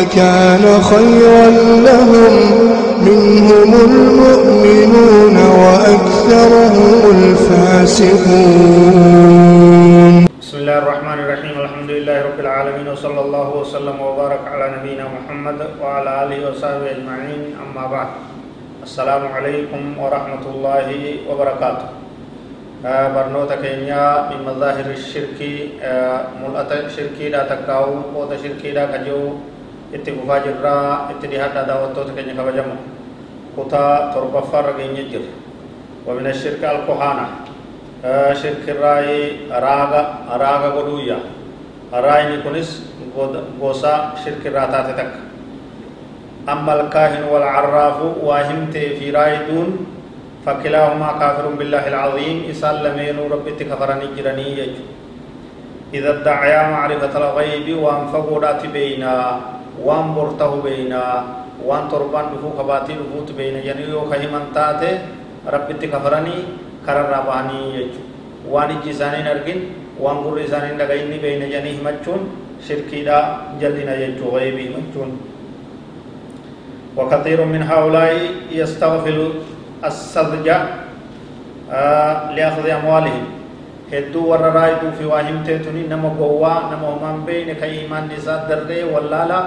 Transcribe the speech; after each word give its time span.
لكان 0.00 0.64
خيرا 0.82 1.46
لهم. 1.88 2.34
منهم 3.02 3.70
المؤمنون 3.74 5.36
وأكثرهم 5.36 6.98
الفاسقون. 7.16 8.12
بسم 10.40 10.56
الله 10.58 10.78
الرحمن 10.78 11.18
الرحيم. 11.24 11.60
الحمد 11.60 11.90
لله 11.90 12.22
رب 12.22 12.40
العالمين 12.40 12.86
وصلى 12.88 13.20
الله 13.20 13.48
وسلم 13.60 13.96
وبارك 14.00 14.40
على 14.52 14.64
نبينا 14.78 15.04
محمد 15.16 15.58
وعلى 15.82 16.10
آله 16.22 16.38
وصحبه 16.50 16.90
أجمعين. 16.90 17.42
أما 17.64 17.84
بعد 17.86 18.06
السلام 18.82 19.22
عليكم 19.36 19.98
ورحمة 19.98 20.44
الله 20.54 20.88
وبركاته. 21.30 21.88
آه، 22.86 23.08
برنوتا 23.14 23.56
كينيا 23.62 24.30
من 24.30 24.38
مظاهر 24.46 24.86
الشرك. 24.90 25.40
آه، 25.82 26.20
ملأة 26.42 26.88
شركي 26.96 27.28
لا 27.28 27.42
تكاو 27.46 27.86
قوت 28.14 28.30
شركي 28.42 28.70
لا 28.70 28.84
كجو. 28.86 29.51
Itti 29.92 30.10
fufaa 30.16 30.40
jirraa 30.48 31.12
itti 31.12 31.26
dhihaadhaa 31.28 31.68
daawwattoota 31.68 32.16
keenya 32.16 32.34
kabajamu. 32.34 32.76
Kutaa 33.56 34.12
torbaffaarra 34.16 34.74
geenye 34.80 35.04
jira. 35.12 35.42
الشرك 36.02 36.58
الكهانة 36.64 37.26
شرك 38.34 38.66
الراي 38.68 39.46
راغا 39.54 40.02
راغا 40.34 40.68
غدويا 40.74 41.18
الراي 41.94 42.36
نكونس 42.36 42.70
غوسا 43.60 43.94
شرك 44.24 44.42
الراتات 44.46 44.98
تك 44.98 45.12
أما 46.48 46.72
الكاهن 46.80 47.22
والعراف 47.30 47.98
واهمت 48.22 48.76
في 48.98 49.10
راي 49.10 49.46
دون 49.46 49.86
فكلاهما 50.46 51.08
كافر 51.20 51.46
بالله 51.54 51.84
العظيم 51.88 52.50
إسال 52.50 52.82
لمين 52.82 53.14
ربي 53.30 53.50
تكفرني 53.50 54.06
جرني 54.18 54.46
يجو 54.58 54.82
إذا 55.94 56.10
ادعيا 56.10 56.62
معرفة 56.70 57.14
الغيب 57.14 57.78
وانفقوا 57.78 58.66
بينا 58.74 59.14
waan 59.86 60.14
bor 60.14 60.28
ta'u 60.40 60.60
beeynaa 60.62 61.14
waan 61.68 61.88
torbaan 61.88 62.30
dhufuu 62.34 62.52
kabaatii 62.60 62.96
dhufuutu 63.00 63.32
beeyna 63.38 63.60
jedhanii 63.66 63.90
yoo 63.94 64.04
ka 64.10 64.16
himan 64.22 64.46
taate 64.56 64.90
rabbitti 65.54 65.88
kafaranii 65.94 66.42
kararraa 66.86 67.22
bahanii 67.28 67.66
jechuudha 67.76 68.08
waan 68.54 68.70
ijji 68.76 68.90
isaanii 68.94 69.28
argin 69.34 69.60
waan 70.04 70.22
gurri 70.24 70.44
isaanii 70.48 70.76
dhagayin 70.80 71.08
ni 71.10 71.18
beeyna 71.24 71.46
jedhanii 71.52 71.76
himachuun 71.78 72.22
shirkiidha 72.68 73.18
jallina 73.60 73.96
jechuu 74.04 74.30
gaybii 74.38 74.66
himachuun 74.70 75.12
وكثير 76.96 77.40
من 77.44 77.62
هؤلاء 77.72 78.12
يستغفل 78.60 79.18
السذج 79.84 80.48
لأخذ 82.36 82.66
أموالهم 82.78 83.24
hedduu 83.92 84.24
warra 84.30 84.50
raayiduu 84.58 84.92
fi 84.98 85.04
waa 85.12 85.22
himteetuni 85.28 85.82
nama 85.94 86.08
gowwaa 86.20 86.58
nama 86.70 86.86
homaan 86.92 87.18
beeyne 87.28 87.54
ka 87.60 87.66
iimaanni 87.78 88.14
isaa 88.20 88.38
darree 88.50 88.84
wallaala 88.94 89.38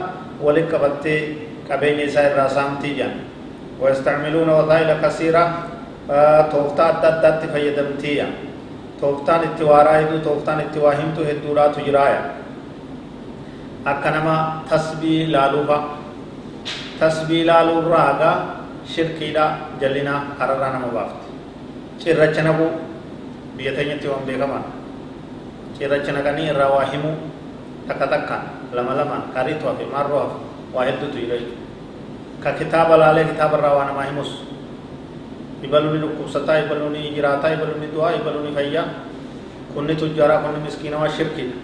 walit 0.45 0.67
qabattee 0.73 1.19
qabeenya 1.69 2.03
isaa 2.11 2.27
irraa 2.33 2.49
saamtii 2.57 2.95
jedhan 2.99 3.23
ويستعملون 3.81 4.49
وسائل 4.57 4.89
كثيرة 5.03 5.43
توفتا 6.51 6.85
أدت 7.03 7.41
فيدمتيا 7.53 8.27
توفتان 9.01 9.41
اتوارا 9.47 9.93
هدو 9.99 10.17
توفتان 10.27 10.59
اتواهمتو 10.65 11.21
هدورا 11.29 11.65
تجرايا 11.75 12.21
أكنما 13.91 14.35
تسبي 14.71 15.15
لالوفا 15.33 15.77
تسبي 17.01 17.39
لالو 17.43 17.75
راغا 17.93 18.31
شركي 18.93 19.29
دا 19.35 19.45
جلنا 19.81 20.15
قررانا 20.39 20.77
مبافت 20.85 21.21
شرچنبو 22.03 22.67
biyya 23.57 23.71
teenyatti 23.77 24.07
waan 24.11 24.25
beekaman 24.27 24.63
cirracha 25.77 26.11
naqanii 26.17 26.47
irraa 26.51 26.71
waa 26.75 26.85
himuu 26.91 27.15
takka 27.87 28.05
takkaan 28.13 28.43
lama 28.75 28.93
lamaan 28.99 29.23
kariitu 29.35 29.65
hafe 29.69 29.85
maarroo 29.93 30.19
hafe 30.23 30.37
waa 30.75 30.85
hedduutu 30.87 31.17
jira 31.21 31.37
ka 32.43 32.51
kitaaba 32.59 32.97
laalee 33.01 33.25
kitaaba 33.31 33.55
irraa 33.59 33.75
waa 33.79 33.87
namaa 33.91 34.07
himus 34.11 34.31
ibaluni 35.65 35.99
dhukkubsataa 36.03 36.57
ibaluni 36.67 37.11
jiraataa 37.15 37.53
ibaluni 37.57 37.87
du'aa 37.93 38.11
ibaluni 38.19 38.51
fayyaa 38.57 38.85
kunni 39.73 39.95
tujjaaraa 40.01 40.41
kunni 40.43 40.59
miskiinawaa 40.65 41.09
shirkiidha 41.17 41.55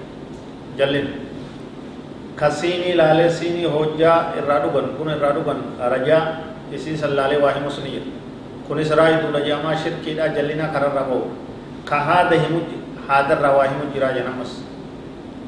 jallin 0.80 1.08
ka 2.40 2.48
siinii 2.50 2.96
laalee 3.00 3.30
siinii 3.30 3.68
hojjaa 3.76 4.34
irraa 4.40 4.60
dhugan 4.64 4.88
kun 4.98 5.10
irraa 5.16 5.34
dhugan 5.38 5.60
rajaa 5.94 6.24
isii 6.76 6.98
san 6.98 7.14
laalee 7.20 7.40
waa 7.44 7.54
himus 7.58 7.78
ni 7.84 7.90
jira 8.00 8.08
kunis 8.68 8.90
raayiduudha 9.00 9.42
jaamaa 9.50 9.76
shirkiidha 9.84 10.26
jallinaa 10.36 10.72
kararra 10.76 11.04
ba'u 11.10 11.22
ka 11.92 11.98
haada 12.08 12.36
himu 12.44 12.60
haadarraa 13.08 13.54
waa 13.58 13.68
himu 13.72 13.84
jiraa 13.94 14.14
jedhamas 14.18 14.52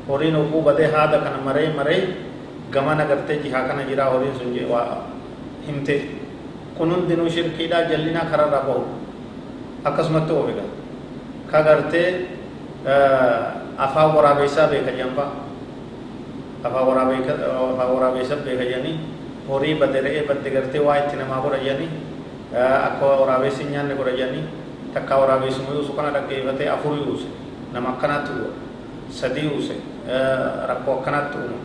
horiin 0.10 0.36
oguu 0.42 0.62
badee 0.68 0.90
haada 0.96 1.18
kana 1.26 1.40
maree 1.48 1.70
maree 1.80 2.02
gamana 2.76 3.04
gartee 3.12 3.38
jihaa 3.44 3.64
kana 3.70 3.84
jiraa 3.90 4.10
horiin 4.14 4.36
sun 4.40 4.52
waa 4.74 4.98
himte 5.68 5.96
kun 6.78 6.90
hundinuu 6.96 7.30
shirkiidhaa 7.36 7.84
jallinaa 7.92 8.26
kararraa 8.32 8.64
bahu 8.68 8.84
akkasumatti 9.90 10.34
oofiga 10.40 10.66
ka 11.52 11.60
gartee 11.68 12.08
afaan 13.86 14.10
waraabessaa 14.16 14.68
beeka 14.74 14.92
jamba 15.00 15.26
afaan 16.64 16.86
waraabessa 17.96 18.36
beeka 18.46 18.64
jedhanii 18.72 18.96
horii 19.50 19.76
badde 19.80 20.00
re'ee 20.08 20.24
badde 20.28 20.50
gartee 20.56 20.82
waa 20.88 20.98
itti 21.04 21.16
namaa 21.22 21.40
godha 21.46 21.60
jedhanii 21.68 21.90
akka 22.88 23.06
waraabessi 23.22 23.64
nyaanne 23.72 23.96
godha 23.96 24.12
jedhanii 24.20 24.44
takka 24.44 24.52
waraabessuma 24.52 24.52
yuusu 24.52 24.63
kana 24.94 26.12
dhaggeeffatee 26.12 26.70
afur 26.70 26.94
yuuse 26.98 27.28
nama 27.74 27.90
akkanaatti 27.90 28.32
uuma 28.32 28.54
sadii 29.10 29.46
yuuse 29.50 29.76
rakkoo 30.70 30.94
akkanaatti 31.00 31.38
uuma 31.38 31.58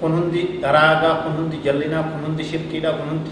kun 0.00 0.12
hundi 0.12 0.42
daraagaa 0.62 1.14
kun 1.22 1.32
hundi 1.36 1.56
jallinaa 1.64 2.02
kun 2.02 2.20
hundi 2.26 2.44
shirkiidha 2.44 2.92
kun 2.92 3.08
hundi 3.12 3.30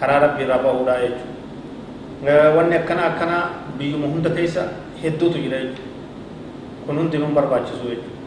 karaa 0.00 0.18
rabbii 0.18 0.44
irraa 0.44 0.58
bahuudha 0.58 0.94
jechuudha 1.02 2.50
wanni 2.56 2.76
akkana 2.76 3.02
akkana 3.10 3.36
biyyuma 3.78 4.06
hunda 4.06 4.30
keessa 4.30 4.62
hedduutu 5.02 5.38
jira 5.38 5.58
jechuudha 5.58 5.90
kun 6.86 6.96
hundi 6.98 7.18
nun 7.18 7.34
barbaachisu 7.34 7.84
jechuudha 7.90 8.20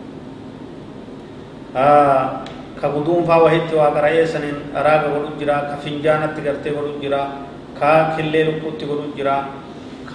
ka 2.81 2.87
guduunfaa 2.89 3.39
wahitti 3.43 3.75
waa 3.75 3.91
qara'ee 3.95 4.27
saniin 4.27 4.57
daraaga 4.73 5.07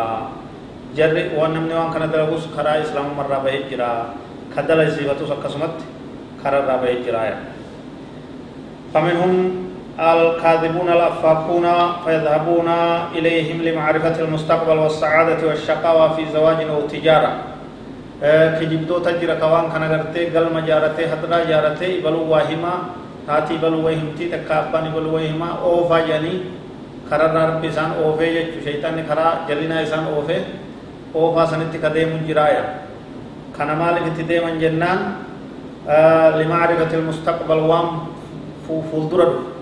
jarri 0.94 1.30
waan 1.34 1.54
namni 1.54 1.74
waan 1.74 1.92
kana 1.92 2.06
dalagus 2.06 2.46
karaa 2.56 2.76
islaamumarraa 2.84 3.40
bahee 3.44 3.62
jira 3.70 4.14
ka 4.54 4.62
dalaysiifatus 4.62 5.30
akkasumatti 5.30 5.84
kararraa 6.42 6.78
bahee 6.78 7.02
jira 7.04 7.22
فمنهم 8.96 9.65
الكاذبون 10.00 10.88
الأفاكون 10.88 11.66
فيذهبون 12.04 12.68
إليهم 13.16 13.62
لمعرفة 13.62 14.20
المستقبل 14.20 14.78
والسعادة 14.78 15.46
والشقاوة 15.46 16.16
في 16.16 16.22
زواج 16.32 16.56
أو 16.68 16.80
تجارة. 16.84 17.32
كجبدو 18.60 18.98
تجرى 18.98 19.36
كوان 19.36 19.64
كان 19.72 19.84
غرتي 19.92 20.32
قل 20.32 20.48
مجارتي 20.54 21.02
حضرا 21.08 21.44
جارتي 21.44 22.00
بلو 22.00 22.24
واهما 22.32 22.72
هاتي 23.28 23.56
بلو 23.56 23.84
وهمتي 23.86 24.28
تكاباني 24.32 24.88
بلو 24.88 25.14
وهما 25.14 25.48
أوفا 25.64 25.98
جاني 26.08 26.34
خرر 27.10 27.34
رب 27.36 27.64
إسان 27.64 27.90
أوفي 28.00 28.28
يجو 28.36 28.58
شيطان 28.64 28.96
خرا 29.08 29.28
جلنا 29.48 29.82
إسان 29.82 30.04
أوفي 30.16 30.38
أوفا 31.14 31.44
سنتي 31.44 31.78
كديم 31.78 32.24
جرايا 32.28 32.64
كان 33.58 33.68
مالك 33.76 34.16
تديم 34.16 34.44
جنان 34.60 34.98
لمعرفة 36.40 36.92
المستقبل 36.94 37.58
وام 37.70 37.88
فولدرد. 38.92 39.55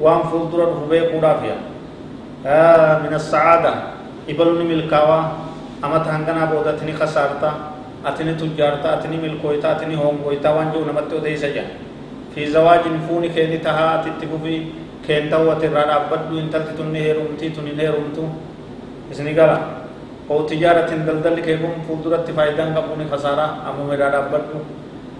Waan 0.00 0.22
fuuldura 0.30 0.64
dhufu 0.66 0.86
beekuudhaaf 0.90 1.44
yaa 1.50 3.00
min 3.02 3.14
assacaada 3.14 3.72
ibaluni 4.26 4.64
milkaawaa 4.64 5.30
amata 5.82 6.12
hanganaa 6.12 6.46
booda 6.46 6.70
atini 6.70 6.92
kasaarta 6.92 7.52
atini 8.04 8.34
tujjaarta 8.34 8.92
atini 8.92 9.16
milkooyta 9.16 9.70
atini 9.70 9.94
hongoyta 9.94 10.50
waan 10.56 10.72
jiru 10.72 10.84
namatti 10.90 11.14
odeysa 11.20 11.48
jedha 11.48 11.74
fi 12.34 12.46
zawaajin 12.56 13.00
fuuni 13.08 13.28
keeni 13.28 13.58
tahaa 13.58 14.00
atitti 14.00 14.26
fufi 14.26 14.56
keenta 15.06 15.38
wati 15.38 15.66
irraa 15.66 15.86
dhaabbadhu 15.90 16.38
intalti 16.38 16.72
tunni 16.76 17.00
heerumtii 17.06 17.50
tun 17.50 17.66
hin 17.70 17.78
heerumtu 17.84 18.22
isni 19.12 19.34
gala 19.34 19.58
oo 20.28 20.42
tijaaratin 20.42 21.06
daldalli 21.06 21.42
kee 21.42 21.56
kun 21.62 21.74
fuulduratti 21.86 22.32
faayidaan 22.32 22.74
qabu 22.74 22.96
ni 22.98 23.04
kasaaraa 23.14 23.50
ammuma 23.70 23.94
irraa 23.94 24.10
dhaabbadhu 24.16 24.58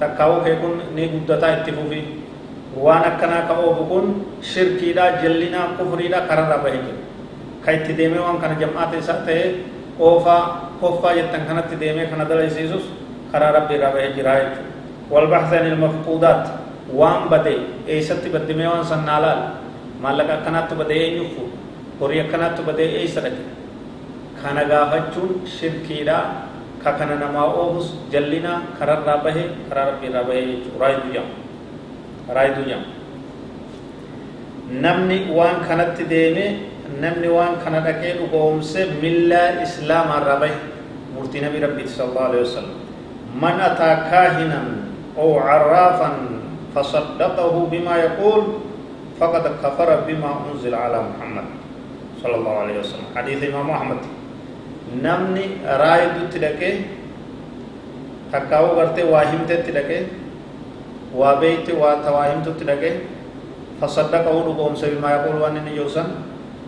takkaa'uu 0.01 0.41
kee 0.49 0.57
kun 0.57 0.75
waan 2.77 3.05
akkanaa 3.11 3.47
ka 3.49 3.55
oofu 3.67 3.85
kun 3.93 4.07
shirkiidha 4.43 5.05
jallinaa 5.23 5.67
kufriidha 5.79 6.21
kararraa 6.29 6.59
bahee 6.65 6.81
jira 6.87 7.01
ka 7.65 7.71
itti 7.79 7.93
deemee 7.99 8.21
waan 8.27 8.39
kana 8.43 8.55
jam'aata 8.63 8.97
isaa 9.03 9.21
ta'ee 9.27 9.47
oofaa 9.99 10.43
koffaa 10.81 11.15
jettan 11.19 11.47
kanatti 11.49 11.77
deemee 11.83 12.07
kana 12.13 12.25
dalaysiisus 12.31 12.85
karaa 13.33 13.53
rabbi 13.59 13.75
irraa 13.79 13.93
bahee 13.97 14.11
jira 14.17 14.33
jechuudha 14.41 14.71
walbaxsan 15.15 15.67
ilmafquudaat 15.73 16.45
waan 17.01 17.29
bade 17.33 17.55
eessatti 17.97 18.29
baddimee 18.35 18.67
waan 18.73 18.85
sannaa 18.93 19.21
laal 19.27 19.43
maallaqa 20.03 20.33
akkanaatti 20.39 20.75
badee 20.81 20.99
eenyuuf 21.07 21.35
horii 22.01 22.21
akkanaatti 22.25 22.63
badee 22.69 22.89
eessa 23.03 23.21
dhaqe 23.27 23.43
kana 24.43 24.63
gaafachuun 24.73 25.31
shirkiidha 25.57 26.19
ka 26.83 26.91
kana 26.99 27.15
namaa 27.23 27.47
oofus 27.63 27.87
jallina 28.13 28.53
kararraa 28.79 29.19
bahe 29.29 29.45
karaa 29.69 29.87
rabbi 29.91 30.07
irraa 30.11 30.25
bahee 30.29 30.45
jechuudha 30.51 30.81
raayidu 30.85 31.09
jedhama 31.15 31.44
raayidu 32.36 32.62
jedhama 32.70 32.88
namni 34.86 35.18
waan 35.38 35.58
kanatti 35.68 36.04
deeme 36.14 36.46
namni 37.02 37.28
waan 37.38 37.56
kana 37.64 37.80
dhaqee 37.88 38.14
dhugoomse 38.20 38.82
millaa 39.02 39.48
islaamaa 39.66 40.20
irraa 40.22 40.40
bahe 40.44 40.58
murtii 41.16 41.42
nabi 41.46 41.58
rabbiiti 41.66 41.92
sallallahu 41.98 42.28
alaihi 42.32 42.46
wasallam 42.48 42.78
man 43.42 43.56
ataa 43.70 43.96
kaahinan 44.12 44.68
أو 45.20 45.36
عرافا 45.40 46.10
فصدقه 46.76 47.54
بما 47.72 47.96
يقول 47.98 48.44
فقد 49.20 49.44
كفر 49.64 49.90
بما 50.08 50.32
أنزل 50.48 50.76
على 50.76 50.98
محمد 51.10 51.48
صلى 52.24 52.36
الله 52.36 52.56
عليه 52.58 52.76
وسلم 52.80 53.08
حديث 53.16 53.40
إمام 53.52 53.70
أحمد 53.70 53.98
نمني 55.04 55.46
رايد 55.66 56.16
تلقى 56.32 56.72
تكاو 58.32 58.66
غرتي 58.80 59.04
واهمت 59.04 59.52
تلقى 59.68 60.00
وابيت 61.15 61.67
وتواهمت 61.71 62.47
تلقى 62.61 62.93
فصدقه 63.81 64.35
ربهم 64.49 64.73
بما 64.75 65.11
يقول 65.17 65.35
وأن 65.43 65.57
يوسن 65.81 66.07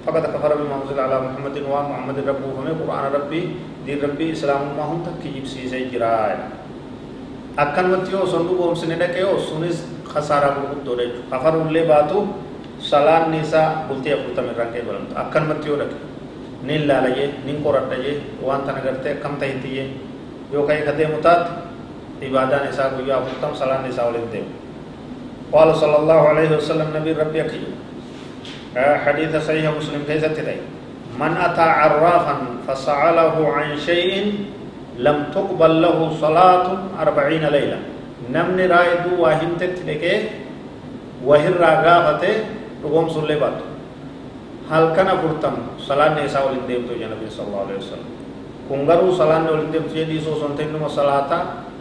فقد 0.06 0.22
كفر 0.34 0.50
بما 0.54 0.74
أنزل 0.82 0.98
على 1.00 1.16
محمد 1.20 1.56
ومحمد 1.70 2.16
ربه 2.30 2.48
فمي 2.56 2.72
قرآن 2.80 3.04
ربي 3.16 3.42
دين 3.86 3.98
ربي 4.06 4.32
إسلام 4.32 4.62
ما 4.78 4.84
هم 4.86 5.02
تكيب 5.06 5.46
سيسي 5.46 5.90
جرائي 5.90 6.38
akkanumatti 7.56 8.12
yoo 8.12 8.28
son 8.28 8.44
dhugoomsine 8.44 9.00
dhaqe 9.00 9.16
yoo 9.24 9.40
sunis 9.40 9.80
khasaaraa 10.12 10.60
gurguddoodha 10.60 11.04
jechuudha 11.08 11.30
kafaruullee 11.32 11.88
baatu 11.88 12.28
salaanni 12.84 13.40
isaa 13.40 13.88
bultii 13.88 14.12
afurtama 14.12 14.52
irraan 14.52 14.72
kee 14.76 14.82
balamtu 14.84 15.16
akkanumatti 15.22 15.68
yoo 15.70 15.78
dhaqe 15.80 15.96
nin 16.68 16.84
laala 16.88 17.10
jee 17.16 17.32
nin 17.46 17.64
qoradha 17.64 17.96
jee 18.04 18.20
waan 18.44 18.68
tana 18.68 18.84
gartee 18.84 19.16
akkam 19.16 19.40
tahitti 19.40 19.72
jee 19.76 19.88
yoo 20.52 20.68
ka'e 22.20 22.30
ka 22.30 22.40
deemu 22.40 22.60
taate 22.60 22.62
ibaadaan 22.62 22.70
isaa 22.70 22.88
guyyaa 22.88 23.18
afurtam 23.20 23.54
salaanni 23.54 23.88
isaa 23.88 24.06
waliin 24.06 24.32
deemu 24.32 24.66
قال 25.52 25.76
صلى 25.76 25.96
الله 25.98 26.28
عليه 26.28 26.56
وسلم 26.58 26.90
نبي 26.96 27.12
ربي 27.12 27.40
أكيد 27.46 27.64
حديث 28.76 29.36
صحيح 29.46 29.70
مسلم 29.78 30.02
كيف 30.10 30.24
تدعي 30.24 30.58
من 31.20 31.36
أتى 31.36 31.62
عرافا 31.62 32.36
فسأله 32.68 33.52
عن 33.52 33.78
شيء 33.78 34.34
لم 34.98 35.24
تقبل 35.34 35.82
له 35.82 36.10
صلاة 36.20 36.66
أربعين 36.98 37.44
ليلة 37.46 37.78
نمني 38.32 38.66
رايدو 38.66 39.22
واهمت 39.22 39.62
تلقى 39.62 40.20
وهر 41.24 41.52
راغافته 41.60 42.34
رقوم 42.84 43.08
سلي 43.08 43.38
بات 43.38 43.52
هل 44.70 44.84
كان 44.98 45.06
فرتم 45.06 45.54
صلاة 45.78 46.24
نساء 46.24 46.42
ولندم 46.48 46.90
تو 46.90 46.94
جنبي 46.98 47.30
صلى 47.30 47.46
الله 47.46 47.60
عليه 47.70 47.76
وسلم 47.78 48.10
كنغرو 48.66 49.14
صلاة 49.14 49.46
ولندم 49.46 49.86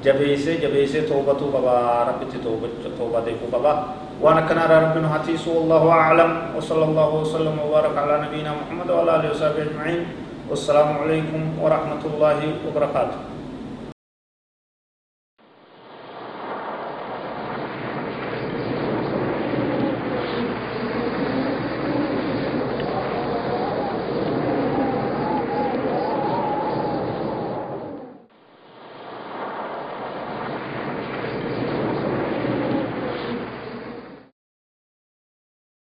جبيسه 0.05 0.53
جبيسه 0.61 1.09
توبة 1.09 1.41
بابا 1.53 2.03
ربي 2.07 2.25
توبة 2.43 2.69
توبة 2.99 3.19
ديكو 3.25 3.45
بابا. 3.51 3.73
وأنا 4.21 4.41
كان 4.41 4.57
ربنا 4.57 5.09
حتيس 5.13 5.47
والله 5.47 5.89
أعلم. 5.89 6.31
وصلى 6.57 6.85
الله 6.85 7.15
وسلم 7.15 7.55
وبارك 7.67 7.97
على 7.97 8.27
نبينا 8.29 8.51
محمد 8.53 8.89
وعلى 8.91 9.15
آله 9.15 9.29
وصحبه 9.31 9.65